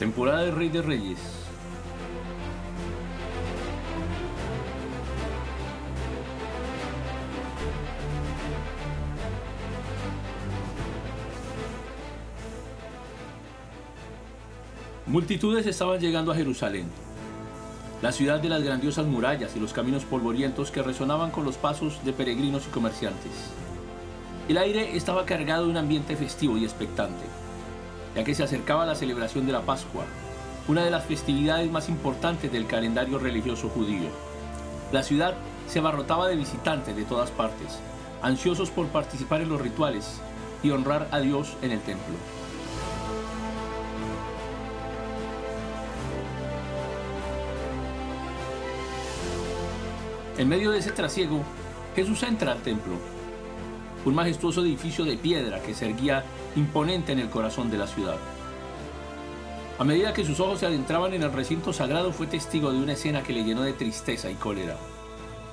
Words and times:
Temporada 0.00 0.46
de 0.46 0.50
Rey 0.50 0.70
de 0.70 0.80
Reyes. 0.80 1.18
Multitudes 15.04 15.66
estaban 15.66 16.00
llegando 16.00 16.32
a 16.32 16.34
Jerusalén, 16.34 16.86
la 18.00 18.10
ciudad 18.12 18.40
de 18.40 18.48
las 18.48 18.62
grandiosas 18.62 19.04
murallas 19.04 19.54
y 19.54 19.60
los 19.60 19.74
caminos 19.74 20.06
polvorientos 20.06 20.70
que 20.70 20.82
resonaban 20.82 21.30
con 21.30 21.44
los 21.44 21.58
pasos 21.58 22.02
de 22.06 22.14
peregrinos 22.14 22.66
y 22.66 22.70
comerciantes. 22.70 23.32
El 24.48 24.56
aire 24.56 24.96
estaba 24.96 25.26
cargado 25.26 25.64
de 25.64 25.72
un 25.72 25.76
ambiente 25.76 26.16
festivo 26.16 26.56
y 26.56 26.64
expectante, 26.64 27.26
ya 28.14 28.24
que 28.24 28.34
se 28.34 28.42
acercaba 28.42 28.86
la 28.86 28.94
celebración 28.94 29.46
de 29.46 29.52
la 29.52 29.62
Pascua, 29.62 30.04
una 30.68 30.84
de 30.84 30.90
las 30.90 31.04
festividades 31.04 31.70
más 31.70 31.88
importantes 31.88 32.52
del 32.52 32.66
calendario 32.66 33.18
religioso 33.18 33.68
judío. 33.68 34.08
La 34.92 35.02
ciudad 35.02 35.34
se 35.68 35.78
abarrotaba 35.78 36.28
de 36.28 36.36
visitantes 36.36 36.96
de 36.96 37.04
todas 37.04 37.30
partes, 37.30 37.78
ansiosos 38.22 38.70
por 38.70 38.86
participar 38.88 39.40
en 39.40 39.48
los 39.48 39.60
rituales 39.60 40.20
y 40.62 40.70
honrar 40.70 41.08
a 41.10 41.20
Dios 41.20 41.56
en 41.62 41.70
el 41.72 41.80
templo. 41.80 42.14
En 50.38 50.48
medio 50.48 50.70
de 50.70 50.78
ese 50.78 50.92
trasiego, 50.92 51.42
Jesús 51.94 52.22
entra 52.22 52.52
al 52.52 52.62
templo, 52.62 52.94
un 54.04 54.14
majestuoso 54.14 54.62
edificio 54.62 55.04
de 55.04 55.16
piedra 55.16 55.60
que 55.62 55.74
se 55.74 55.88
erguía 55.88 56.24
imponente 56.56 57.12
en 57.12 57.18
el 57.18 57.28
corazón 57.28 57.70
de 57.70 57.78
la 57.78 57.86
ciudad. 57.86 58.16
A 59.78 59.84
medida 59.84 60.12
que 60.12 60.24
sus 60.24 60.40
ojos 60.40 60.60
se 60.60 60.66
adentraban 60.66 61.14
en 61.14 61.22
el 61.22 61.32
recinto 61.32 61.72
sagrado, 61.72 62.12
fue 62.12 62.26
testigo 62.26 62.72
de 62.72 62.78
una 62.78 62.92
escena 62.92 63.22
que 63.22 63.32
le 63.32 63.44
llenó 63.44 63.62
de 63.62 63.72
tristeza 63.72 64.30
y 64.30 64.34
cólera. 64.34 64.76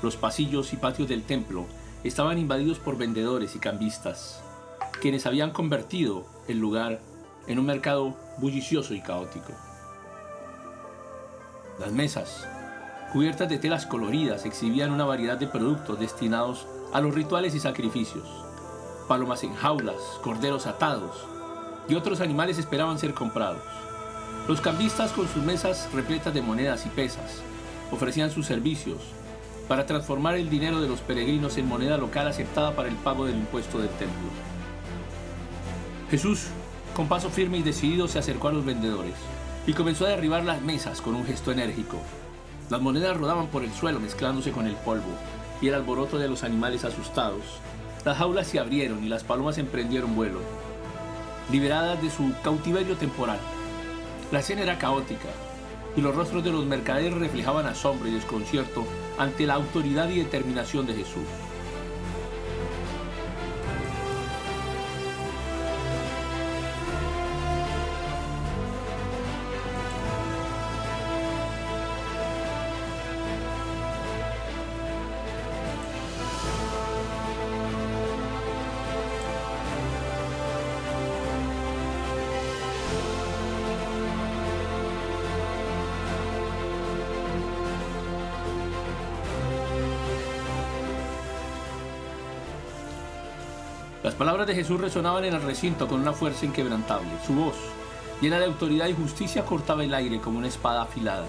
Los 0.01 0.17
pasillos 0.17 0.73
y 0.73 0.77
patios 0.77 1.07
del 1.07 1.23
templo 1.23 1.65
estaban 2.03 2.37
invadidos 2.37 2.79
por 2.79 2.97
vendedores 2.97 3.55
y 3.55 3.59
cambistas, 3.59 4.41
quienes 5.01 5.25
habían 5.25 5.51
convertido 5.51 6.25
el 6.47 6.59
lugar 6.59 6.99
en 7.47 7.59
un 7.59 7.65
mercado 7.65 8.15
bullicioso 8.37 8.93
y 8.93 9.01
caótico. 9.01 9.53
Las 11.79 11.91
mesas, 11.91 12.47
cubiertas 13.13 13.49
de 13.49 13.59
telas 13.59 13.85
coloridas, 13.85 14.45
exhibían 14.45 14.91
una 14.91 15.05
variedad 15.05 15.37
de 15.37 15.47
productos 15.47 15.99
destinados 15.99 16.67
a 16.93 17.01
los 17.01 17.13
rituales 17.13 17.55
y 17.55 17.59
sacrificios. 17.59 18.27
Palomas 19.07 19.43
en 19.43 19.53
jaulas, 19.55 20.01
corderos 20.21 20.67
atados 20.67 21.25
y 21.87 21.95
otros 21.95 22.21
animales 22.21 22.57
esperaban 22.57 22.99
ser 22.99 23.13
comprados. 23.13 23.61
Los 24.47 24.61
cambistas 24.61 25.11
con 25.11 25.27
sus 25.27 25.43
mesas 25.43 25.89
repletas 25.93 26.33
de 26.33 26.41
monedas 26.41 26.85
y 26.85 26.89
pesas 26.89 27.41
ofrecían 27.91 28.31
sus 28.31 28.45
servicios 28.45 28.97
para 29.67 29.85
transformar 29.85 30.35
el 30.35 30.49
dinero 30.49 30.81
de 30.81 30.87
los 30.87 31.01
peregrinos 31.01 31.57
en 31.57 31.67
moneda 31.67 31.97
local 31.97 32.27
aceptada 32.27 32.75
para 32.75 32.89
el 32.89 32.95
pago 32.95 33.25
del 33.25 33.35
impuesto 33.35 33.79
del 33.79 33.89
templo. 33.89 34.29
Jesús, 36.09 36.47
con 36.95 37.07
paso 37.07 37.29
firme 37.29 37.57
y 37.57 37.63
decidido, 37.63 38.07
se 38.07 38.19
acercó 38.19 38.47
a 38.47 38.53
los 38.53 38.65
vendedores 38.65 39.15
y 39.65 39.73
comenzó 39.73 40.05
a 40.05 40.09
derribar 40.09 40.45
las 40.45 40.61
mesas 40.61 41.01
con 41.01 41.15
un 41.15 41.25
gesto 41.25 41.51
enérgico. 41.51 41.97
Las 42.69 42.81
monedas 42.81 43.17
rodaban 43.17 43.47
por 43.47 43.63
el 43.63 43.73
suelo 43.73 43.99
mezclándose 43.99 44.51
con 44.51 44.67
el 44.67 44.75
polvo 44.75 45.11
y 45.61 45.67
el 45.67 45.73
alboroto 45.73 46.17
de 46.17 46.27
los 46.27 46.43
animales 46.43 46.85
asustados. 46.85 47.43
Las 48.05 48.17
jaulas 48.17 48.47
se 48.47 48.59
abrieron 48.59 49.03
y 49.03 49.09
las 49.09 49.23
palomas 49.23 49.57
emprendieron 49.57 50.15
vuelo, 50.15 50.39
liberadas 51.51 52.01
de 52.01 52.09
su 52.09 52.33
cautiverio 52.43 52.95
temporal. 52.95 53.39
La 54.31 54.39
escena 54.39 54.61
era 54.61 54.77
caótica 54.77 55.29
y 55.95 56.01
los 56.01 56.15
rostros 56.15 56.43
de 56.43 56.51
los 56.51 56.65
mercaderes 56.65 57.13
reflejaban 57.13 57.65
asombro 57.65 58.07
y 58.07 58.11
desconcierto 58.11 58.85
ante 59.17 59.45
la 59.45 59.55
autoridad 59.55 60.09
y 60.09 60.19
determinación 60.19 60.85
de 60.85 60.93
Jesús. 60.93 61.25
Las 94.07 94.15
palabras 94.15 94.47
de 94.47 94.55
Jesús 94.55 94.79
resonaban 94.79 95.25
en 95.25 95.33
el 95.33 95.41
recinto 95.41 95.85
con 95.85 95.99
una 95.99 96.13
fuerza 96.13 96.45
inquebrantable. 96.45 97.09
Su 97.25 97.33
voz, 97.33 97.55
llena 98.21 98.39
de 98.39 98.45
autoridad 98.45 98.87
y 98.87 98.93
justicia, 98.93 99.43
cortaba 99.43 99.83
el 99.83 99.93
aire 99.93 100.21
como 100.21 100.37
una 100.37 100.47
espada 100.47 100.83
afilada, 100.83 101.25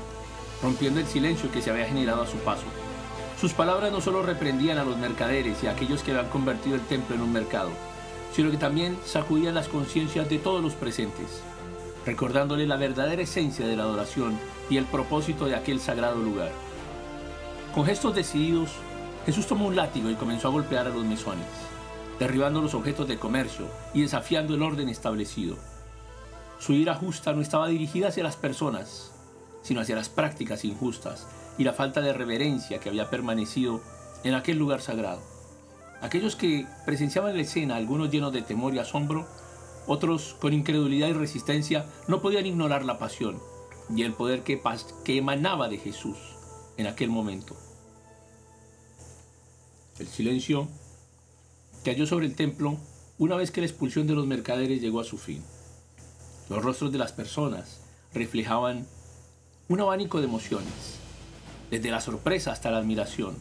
rompiendo 0.63 1.01
el 1.01 1.07
silencio 1.09 1.51
que 1.51 1.61
se 1.61 1.73
había 1.73 1.89
generado 1.89 2.23
a 2.23 2.27
su 2.29 2.37
paso. 2.37 2.63
Sus 3.41 3.53
palabras 3.53 3.91
no 3.91 4.01
solo 4.01 4.23
reprendían 4.23 4.79
a 4.79 4.85
los 4.85 4.97
mercaderes 4.97 5.61
y 5.61 5.67
a 5.67 5.73
aquellos 5.73 6.05
que 6.05 6.13
habían 6.13 6.29
convertido 6.31 6.77
el 6.77 6.83
templo 6.83 7.17
en 7.17 7.23
un 7.23 7.33
mercado, 7.33 7.71
sino 8.33 8.49
que 8.49 8.59
también 8.59 8.97
sacudían 9.05 9.57
las 9.57 9.67
conciencias 9.67 10.29
de 10.29 10.39
todos 10.39 10.63
los 10.63 10.75
presentes, 10.75 11.43
recordándole 12.07 12.65
la 12.65 12.77
verdadera 12.77 13.23
esencia 13.23 13.67
de 13.67 13.75
la 13.75 13.83
adoración 13.83 14.39
y 14.71 14.77
el 14.77 14.85
propósito 14.85 15.47
de 15.47 15.57
aquel 15.57 15.81
sagrado 15.81 16.23
lugar. 16.23 16.53
Con 17.75 17.87
gestos 17.87 18.15
decididos, 18.15 18.71
Jesús 19.27 19.49
tomó 19.49 19.67
un 19.67 19.75
látigo 19.75 20.11
y 20.11 20.15
comenzó 20.15 20.47
a 20.47 20.53
golpear 20.53 20.87
a 20.87 20.91
los 20.91 21.05
mesones 21.05 21.68
derribando 22.19 22.61
los 22.61 22.75
objetos 22.75 23.09
de 23.09 23.19
comercio 23.19 23.67
y 23.95 24.03
desafiando 24.03 24.55
el 24.55 24.63
orden 24.63 24.89
establecido. 24.89 25.57
Su 26.59 26.73
ira 26.73 26.95
justa 26.95 27.33
no 27.33 27.41
estaba 27.41 27.69
dirigida 27.69 28.09
hacia 28.09 28.25
las 28.25 28.37
personas, 28.37 29.13
sino 29.63 29.81
hacia 29.81 29.97
las 29.97 30.09
prácticas 30.09 30.65
injustas 30.65 31.27
y 31.57 31.65
la 31.65 31.73
falta 31.73 32.01
de 32.01 32.13
reverencia 32.13 32.81
que 32.81 32.89
había 32.89 33.11
permanecido 33.11 33.81
en 34.25 34.35
aquel 34.35 34.59
lugar 34.59 34.81
sagrado. 34.81 35.21
Aquellos 36.01 36.37
que 36.37 36.67
presenciaban 36.87 37.37
la 37.37 37.43
escena, 37.43 37.77
algunos 37.77 38.11
llenos 38.11 38.33
de 38.33 38.43
temor 38.43 38.75
y 38.75 38.79
asombro, 38.79 39.27
otros 39.87 40.37
con 40.41 40.53
incredulidad 40.53 41.09
y 41.09 41.13
resistencia, 41.13 41.87
no 42.07 42.21
podían 42.21 42.47
ignorar 42.47 42.85
la 42.85 42.99
pasión 42.99 43.41
y 43.95 44.03
el 44.03 44.13
poder 44.13 44.43
que, 44.43 44.61
que 45.05 45.17
emanaba 45.17 45.69
de 45.69 45.79
Jesús 45.79 46.19
en 46.77 46.87
aquel 46.87 47.11
momento. 47.11 47.57
El 49.99 50.07
silencio 50.07 50.69
cayó 51.89 52.07
sobre 52.07 52.27
el 52.27 52.35
templo 52.35 52.77
una 53.17 53.37
vez 53.37 53.51
que 53.51 53.63
la 53.63 53.67
expulsión 53.67 54.07
de 54.07 54.13
los 54.13 54.27
mercaderes 54.27 54.83
llegó 54.83 55.01
a 55.01 55.05
su 55.05 55.17
fin. 55.17 55.43
Los 56.51 56.63
rostros 56.63 56.93
de 56.93 56.99
las 56.99 57.13
personas 57.13 57.81
reflejaban 58.13 58.87
un 59.69 59.81
abanico 59.81 60.19
de 60.19 60.27
emociones, 60.27 60.99
desde 61.71 61.91
la 61.91 62.03
sorpresa 62.03 62.53
hasta 62.53 62.71
la 62.71 62.77
admiración, 62.77 63.37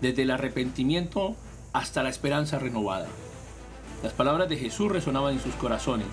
desde 0.00 0.22
el 0.22 0.32
arrepentimiento 0.32 1.36
hasta 1.72 2.02
la 2.02 2.08
esperanza 2.08 2.58
renovada. 2.58 3.06
Las 4.02 4.12
palabras 4.12 4.48
de 4.48 4.56
Jesús 4.56 4.90
resonaban 4.90 5.34
en 5.34 5.40
sus 5.40 5.54
corazones, 5.54 6.08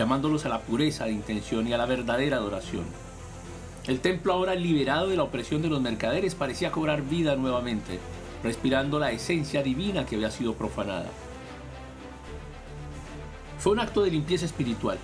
llamándolos 0.00 0.44
a 0.44 0.48
la 0.48 0.62
pureza 0.62 1.04
de 1.04 1.12
intención 1.12 1.68
y 1.68 1.72
a 1.72 1.78
la 1.78 1.86
verdadera 1.86 2.38
adoración. 2.38 2.84
El 3.86 4.00
templo 4.00 4.32
ahora 4.32 4.56
liberado 4.56 5.06
de 5.06 5.16
la 5.16 5.22
opresión 5.22 5.62
de 5.62 5.68
los 5.68 5.80
mercaderes 5.80 6.34
parecía 6.34 6.72
cobrar 6.72 7.02
vida 7.02 7.36
nuevamente, 7.36 8.00
respirando 8.42 8.98
la 8.98 9.10
esencia 9.12 9.62
divina 9.62 10.06
que 10.06 10.16
había 10.16 10.30
sido 10.30 10.54
profanada. 10.54 11.10
Fue 13.58 13.72
un 13.72 13.80
acto 13.80 14.02
de 14.02 14.10
limpieza 14.10 14.46
espiritual, 14.46 14.98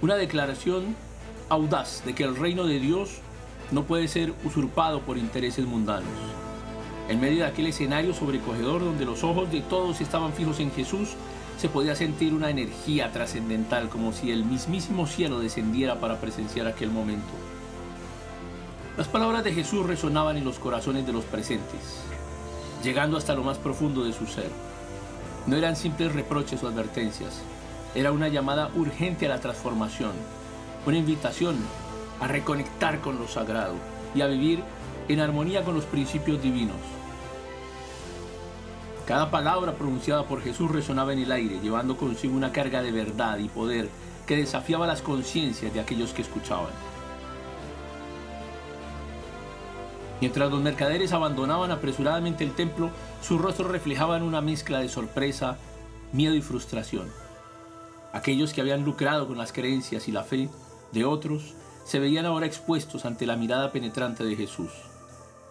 una 0.00 0.14
declaración 0.14 0.94
audaz 1.48 2.04
de 2.04 2.14
que 2.14 2.24
el 2.24 2.36
reino 2.36 2.64
de 2.64 2.78
Dios 2.78 3.18
no 3.70 3.84
puede 3.84 4.08
ser 4.08 4.32
usurpado 4.44 5.00
por 5.00 5.18
intereses 5.18 5.66
mundanos. 5.66 6.08
En 7.08 7.20
medio 7.20 7.38
de 7.38 7.50
aquel 7.50 7.66
escenario 7.66 8.14
sobrecogedor 8.14 8.84
donde 8.84 9.04
los 9.04 9.24
ojos 9.24 9.50
de 9.50 9.60
todos 9.60 10.00
estaban 10.00 10.32
fijos 10.32 10.60
en 10.60 10.70
Jesús, 10.70 11.10
se 11.58 11.68
podía 11.68 11.96
sentir 11.96 12.34
una 12.34 12.50
energía 12.50 13.12
trascendental 13.12 13.88
como 13.88 14.12
si 14.12 14.30
el 14.30 14.44
mismísimo 14.44 15.06
cielo 15.06 15.40
descendiera 15.40 16.00
para 16.00 16.20
presenciar 16.20 16.66
aquel 16.66 16.90
momento. 16.90 17.32
Las 18.96 19.08
palabras 19.08 19.42
de 19.44 19.52
Jesús 19.52 19.86
resonaban 19.86 20.36
en 20.36 20.44
los 20.44 20.58
corazones 20.58 21.06
de 21.06 21.12
los 21.12 21.24
presentes 21.24 22.02
llegando 22.82 23.16
hasta 23.16 23.34
lo 23.34 23.44
más 23.44 23.58
profundo 23.58 24.04
de 24.04 24.12
su 24.12 24.26
ser. 24.26 24.50
No 25.46 25.56
eran 25.56 25.76
simples 25.76 26.12
reproches 26.12 26.62
o 26.62 26.68
advertencias, 26.68 27.42
era 27.94 28.12
una 28.12 28.28
llamada 28.28 28.70
urgente 28.74 29.26
a 29.26 29.28
la 29.28 29.40
transformación, 29.40 30.12
una 30.86 30.98
invitación 30.98 31.56
a 32.20 32.28
reconectar 32.28 33.00
con 33.00 33.18
lo 33.18 33.28
sagrado 33.28 33.74
y 34.14 34.20
a 34.20 34.26
vivir 34.26 34.62
en 35.08 35.20
armonía 35.20 35.64
con 35.64 35.74
los 35.74 35.84
principios 35.84 36.40
divinos. 36.42 36.76
Cada 39.06 39.30
palabra 39.30 39.72
pronunciada 39.72 40.24
por 40.24 40.42
Jesús 40.42 40.70
resonaba 40.70 41.12
en 41.12 41.18
el 41.18 41.32
aire, 41.32 41.58
llevando 41.60 41.96
consigo 41.96 42.36
una 42.36 42.52
carga 42.52 42.82
de 42.82 42.92
verdad 42.92 43.38
y 43.38 43.48
poder 43.48 43.88
que 44.26 44.36
desafiaba 44.36 44.86
las 44.86 45.02
conciencias 45.02 45.74
de 45.74 45.80
aquellos 45.80 46.12
que 46.12 46.22
escuchaban. 46.22 46.70
Mientras 50.22 50.52
los 50.52 50.62
mercaderes 50.62 51.12
abandonaban 51.12 51.72
apresuradamente 51.72 52.44
el 52.44 52.54
templo, 52.54 52.90
sus 53.22 53.40
rostros 53.40 53.72
reflejaban 53.72 54.22
una 54.22 54.40
mezcla 54.40 54.78
de 54.78 54.88
sorpresa, 54.88 55.58
miedo 56.12 56.36
y 56.36 56.40
frustración. 56.40 57.08
Aquellos 58.12 58.52
que 58.52 58.60
habían 58.60 58.84
lucrado 58.84 59.26
con 59.26 59.36
las 59.36 59.52
creencias 59.52 60.06
y 60.06 60.12
la 60.12 60.22
fe 60.22 60.48
de 60.92 61.04
otros 61.04 61.54
se 61.84 61.98
veían 61.98 62.24
ahora 62.24 62.46
expuestos 62.46 63.04
ante 63.04 63.26
la 63.26 63.34
mirada 63.34 63.72
penetrante 63.72 64.22
de 64.22 64.36
Jesús. 64.36 64.70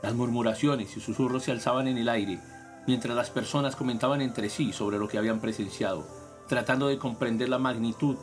Las 0.02 0.14
murmuraciones 0.14 0.96
y 0.96 1.02
susurros 1.02 1.44
se 1.44 1.52
alzaban 1.52 1.90
en 1.90 1.98
el 1.98 2.08
aire, 2.08 2.40
mientras 2.88 3.14
las 3.14 3.30
personas 3.30 3.76
comentaban 3.76 4.22
entre 4.22 4.50
sí 4.50 4.72
sobre 4.72 5.00
lo 5.00 5.10
que 5.10 5.18
habían 5.18 5.42
presenciado, 5.42 6.08
tratando 6.48 6.88
de 6.88 6.98
comprender 6.98 7.50
la 7.50 7.60
magnitud 7.60 8.16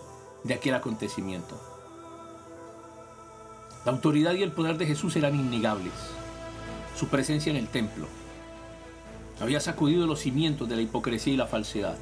de 0.44 0.54
aquel 0.54 0.72
acontecimiento. 0.72 1.60
La 3.84 3.92
autoridad 3.92 4.32
y 4.32 4.42
el 4.42 4.52
poder 4.52 4.78
de 4.78 4.86
Jesús 4.86 5.14
eran 5.14 5.34
innegables. 5.34 5.92
Su 6.98 7.06
presencia 7.06 7.50
en 7.50 7.56
el 7.56 7.68
templo 7.68 8.08
había 9.40 9.60
sacudido 9.60 10.04
los 10.08 10.18
cimientos 10.18 10.68
de 10.68 10.74
la 10.74 10.82
hipocresía 10.82 11.32
y 11.32 11.36
la 11.36 11.46
falsedad. 11.46 11.96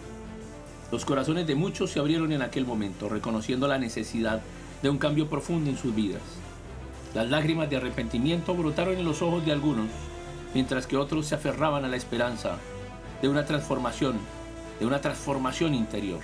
Los 0.91 1.05
corazones 1.05 1.47
de 1.47 1.55
muchos 1.55 1.91
se 1.91 1.99
abrieron 1.99 2.33
en 2.33 2.41
aquel 2.41 2.65
momento, 2.65 3.11
reconociendo 3.11 3.69
la 3.69 3.77
necesidad 3.77 4.41
de 4.83 4.89
un 4.89 4.97
cambio 4.97 5.29
profundo 5.29 5.69
en 5.69 5.77
sus 5.77 5.95
vidas. 5.95 6.23
Las 7.15 7.29
lágrimas 7.29 7.69
de 7.69 7.77
arrepentimiento 7.77 8.55
brotaron 8.55 8.97
en 8.97 9.05
los 9.05 9.21
ojos 9.21 9.45
de 9.45 9.53
algunos, 9.53 9.89
mientras 10.55 10.87
que 10.87 10.97
otros 10.97 11.27
se 11.27 11.35
aferraban 11.35 11.85
a 11.85 11.89
la 11.89 11.97
esperanza 11.97 12.57
de 13.21 13.29
una 13.29 13.45
transformación, 13.45 14.17
de 14.81 14.87
una 14.87 15.03
transformación 15.03 15.75
interior. 15.75 16.21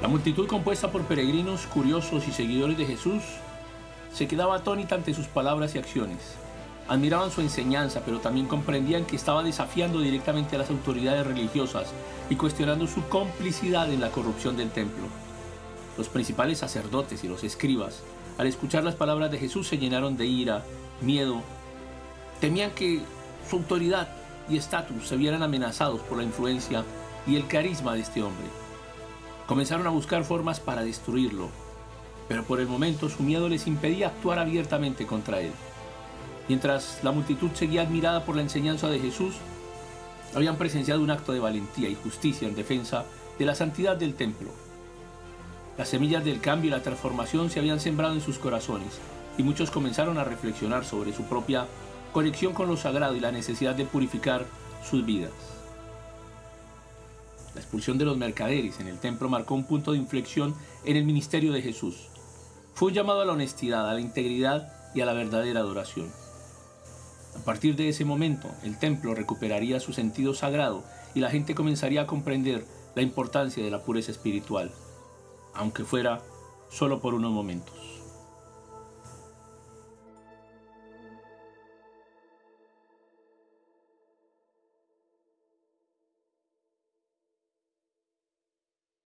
La 0.00 0.06
multitud 0.06 0.46
compuesta 0.46 0.92
por 0.92 1.02
peregrinos, 1.02 1.66
curiosos 1.66 2.28
y 2.28 2.32
seguidores 2.32 2.78
de 2.78 2.86
Jesús 2.86 3.20
se 4.14 4.28
quedaba 4.28 4.54
atónita 4.54 4.94
ante 4.94 5.12
sus 5.12 5.26
palabras 5.26 5.74
y 5.74 5.78
acciones. 5.78 6.18
Admiraban 6.86 7.32
su 7.32 7.40
enseñanza, 7.40 8.02
pero 8.04 8.20
también 8.20 8.46
comprendían 8.46 9.06
que 9.06 9.16
estaba 9.16 9.42
desafiando 9.42 10.00
directamente 10.00 10.54
a 10.54 10.60
las 10.60 10.70
autoridades 10.70 11.26
religiosas 11.26 11.88
y 12.30 12.36
cuestionando 12.36 12.86
su 12.86 13.08
complicidad 13.08 13.92
en 13.92 14.00
la 14.00 14.10
corrupción 14.10 14.56
del 14.56 14.70
templo. 14.70 15.04
Los 15.96 16.08
principales 16.08 16.58
sacerdotes 16.58 17.24
y 17.24 17.28
los 17.28 17.42
escribas, 17.42 18.02
al 18.38 18.46
escuchar 18.46 18.84
las 18.84 18.94
palabras 18.94 19.32
de 19.32 19.38
Jesús, 19.38 19.66
se 19.66 19.78
llenaron 19.78 20.16
de 20.16 20.26
ira, 20.26 20.62
miedo. 21.00 21.42
Temían 22.40 22.70
que 22.70 23.00
su 23.50 23.56
autoridad 23.56 24.08
y 24.48 24.58
estatus 24.58 25.08
se 25.08 25.16
vieran 25.16 25.42
amenazados 25.42 26.00
por 26.02 26.18
la 26.18 26.24
influencia 26.24 26.84
y 27.26 27.34
el 27.34 27.48
carisma 27.48 27.94
de 27.94 28.00
este 28.02 28.22
hombre. 28.22 28.46
Comenzaron 29.48 29.86
a 29.86 29.90
buscar 29.90 30.24
formas 30.24 30.60
para 30.60 30.84
destruirlo, 30.84 31.48
pero 32.28 32.44
por 32.44 32.60
el 32.60 32.66
momento 32.66 33.08
su 33.08 33.22
miedo 33.22 33.48
les 33.48 33.66
impedía 33.66 34.08
actuar 34.08 34.38
abiertamente 34.38 35.06
contra 35.06 35.40
él. 35.40 35.52
Mientras 36.48 37.00
la 37.02 37.12
multitud 37.12 37.52
seguía 37.54 37.80
admirada 37.80 38.26
por 38.26 38.36
la 38.36 38.42
enseñanza 38.42 38.88
de 38.88 39.00
Jesús, 39.00 39.36
habían 40.34 40.56
presenciado 40.56 41.00
un 41.00 41.10
acto 41.10 41.32
de 41.32 41.40
valentía 41.40 41.88
y 41.88 41.94
justicia 41.94 42.46
en 42.46 42.56
defensa 42.56 43.06
de 43.38 43.46
la 43.46 43.54
santidad 43.54 43.96
del 43.96 44.12
templo. 44.12 44.50
Las 45.78 45.88
semillas 45.88 46.26
del 46.26 46.42
cambio 46.42 46.68
y 46.68 46.72
la 46.72 46.82
transformación 46.82 47.48
se 47.48 47.58
habían 47.58 47.80
sembrado 47.80 48.12
en 48.12 48.20
sus 48.20 48.38
corazones 48.38 48.98
y 49.38 49.42
muchos 49.42 49.70
comenzaron 49.70 50.18
a 50.18 50.24
reflexionar 50.24 50.84
sobre 50.84 51.14
su 51.14 51.22
propia 51.22 51.66
conexión 52.12 52.52
con 52.52 52.68
lo 52.68 52.76
sagrado 52.76 53.16
y 53.16 53.20
la 53.20 53.32
necesidad 53.32 53.74
de 53.74 53.86
purificar 53.86 54.44
sus 54.84 55.06
vidas. 55.06 55.57
La 57.58 57.62
expulsión 57.62 57.98
de 57.98 58.04
los 58.04 58.16
mercaderes 58.16 58.78
en 58.78 58.86
el 58.86 59.00
templo 59.00 59.28
marcó 59.28 59.56
un 59.56 59.64
punto 59.64 59.90
de 59.90 59.98
inflexión 59.98 60.54
en 60.84 60.96
el 60.96 61.04
ministerio 61.04 61.52
de 61.52 61.60
Jesús. 61.60 62.06
Fue 62.74 62.92
llamado 62.92 63.20
a 63.20 63.24
la 63.24 63.32
honestidad, 63.32 63.90
a 63.90 63.94
la 63.94 64.00
integridad 64.00 64.72
y 64.94 65.00
a 65.00 65.06
la 65.06 65.12
verdadera 65.12 65.58
adoración. 65.58 66.08
A 67.36 67.44
partir 67.44 67.74
de 67.74 67.88
ese 67.88 68.04
momento, 68.04 68.48
el 68.62 68.78
templo 68.78 69.12
recuperaría 69.12 69.80
su 69.80 69.92
sentido 69.92 70.34
sagrado 70.34 70.84
y 71.16 71.18
la 71.18 71.30
gente 71.30 71.56
comenzaría 71.56 72.02
a 72.02 72.06
comprender 72.06 72.64
la 72.94 73.02
importancia 73.02 73.64
de 73.64 73.72
la 73.72 73.82
pureza 73.82 74.12
espiritual, 74.12 74.70
aunque 75.52 75.82
fuera 75.82 76.22
solo 76.70 77.00
por 77.00 77.12
unos 77.12 77.32
momentos. 77.32 77.97